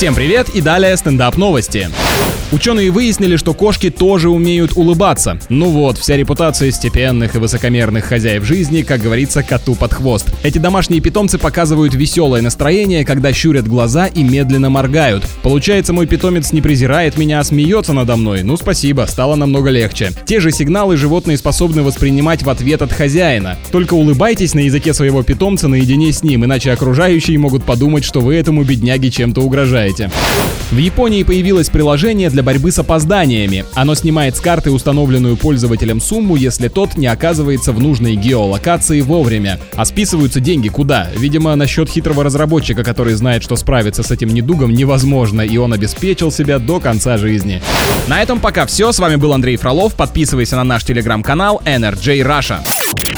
[0.00, 1.90] Всем привет и далее стендап новости.
[2.52, 5.38] Ученые выяснили, что кошки тоже умеют улыбаться.
[5.48, 10.32] Ну вот, вся репутация степенных и высокомерных хозяев жизни, как говорится, коту под хвост.
[10.42, 15.24] Эти домашние питомцы показывают веселое настроение, когда щурят глаза и медленно моргают.
[15.44, 18.42] Получается, мой питомец не презирает меня, а смеется надо мной.
[18.42, 20.10] Ну спасибо, стало намного легче.
[20.26, 23.58] Те же сигналы животные способны воспринимать в ответ от хозяина.
[23.70, 28.34] Только улыбайтесь на языке своего питомца наедине с ним, иначе окружающие могут подумать, что вы
[28.34, 29.89] этому бедняге чем-то угрожаете.
[30.70, 33.64] В Японии появилось приложение для борьбы с опозданиями.
[33.74, 39.58] Оно снимает с карты установленную пользователем сумму, если тот не оказывается в нужной геолокации вовремя.
[39.74, 41.08] А списываются деньги куда?
[41.16, 45.72] Видимо, на счет хитрого разработчика, который знает, что справиться с этим недугом невозможно, и он
[45.72, 47.60] обеспечил себя до конца жизни.
[48.06, 48.92] На этом пока все.
[48.92, 49.94] С вами был Андрей Фролов.
[49.94, 53.09] Подписывайся на наш телеграм-канал NRJ Russia.